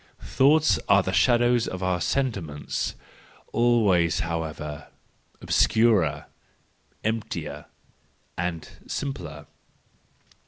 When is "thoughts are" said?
0.19-1.03